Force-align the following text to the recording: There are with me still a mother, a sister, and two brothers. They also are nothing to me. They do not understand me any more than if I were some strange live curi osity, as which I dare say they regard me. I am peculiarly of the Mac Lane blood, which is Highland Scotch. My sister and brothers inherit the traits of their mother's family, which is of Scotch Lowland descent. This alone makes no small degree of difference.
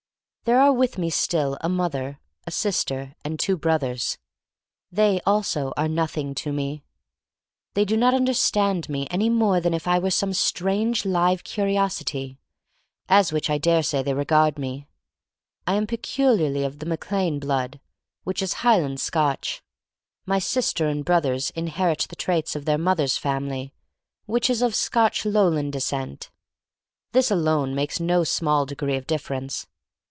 There 0.43 0.59
are 0.59 0.73
with 0.73 0.97
me 0.97 1.09
still 1.09 1.57
a 1.61 1.69
mother, 1.69 2.19
a 2.45 2.51
sister, 2.51 3.15
and 3.23 3.39
two 3.39 3.55
brothers. 3.55 4.17
They 4.91 5.21
also 5.25 5.71
are 5.77 5.87
nothing 5.87 6.33
to 6.35 6.51
me. 6.51 6.83
They 7.73 7.85
do 7.85 7.95
not 7.95 8.13
understand 8.13 8.89
me 8.89 9.07
any 9.09 9.29
more 9.29 9.61
than 9.61 9.73
if 9.73 9.87
I 9.87 9.97
were 9.99 10.09
some 10.11 10.33
strange 10.33 11.05
live 11.05 11.45
curi 11.45 11.75
osity, 11.75 12.37
as 13.07 13.31
which 13.31 13.49
I 13.49 13.59
dare 13.59 13.83
say 13.83 14.03
they 14.03 14.13
regard 14.15 14.57
me. 14.59 14.87
I 15.65 15.75
am 15.75 15.87
peculiarly 15.87 16.65
of 16.65 16.79
the 16.79 16.85
Mac 16.85 17.09
Lane 17.11 17.39
blood, 17.39 17.79
which 18.25 18.41
is 18.41 18.55
Highland 18.55 18.99
Scotch. 18.99 19.61
My 20.25 20.39
sister 20.39 20.87
and 20.87 21.05
brothers 21.05 21.51
inherit 21.51 22.07
the 22.09 22.15
traits 22.17 22.57
of 22.57 22.65
their 22.65 22.79
mother's 22.79 23.15
family, 23.17 23.73
which 24.25 24.49
is 24.49 24.61
of 24.61 24.75
Scotch 24.75 25.23
Lowland 25.23 25.71
descent. 25.71 26.29
This 27.13 27.31
alone 27.31 27.73
makes 27.73 28.01
no 28.01 28.25
small 28.25 28.65
degree 28.65 28.97
of 28.97 29.07
difference. 29.07 29.67